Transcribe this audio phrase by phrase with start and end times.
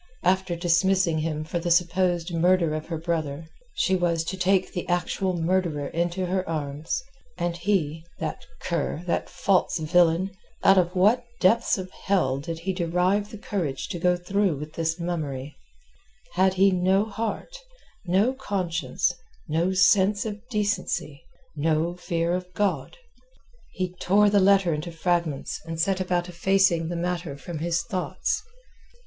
[0.23, 4.89] After dismissing him for the supposed murder of her brother, she was to take the
[4.89, 7.03] actual murderer to her arms.
[7.37, 13.29] And he, that cur, that false villain!—out of what depths of hell did he derive
[13.29, 17.55] the courage to go through with this mummery?—had he no heart,
[18.03, 19.13] no conscience,
[19.47, 21.21] no sense of decency,
[21.55, 22.97] no fear of God?
[23.73, 28.41] He tore the letter into fragments and set about effacing the matter from his thoughts.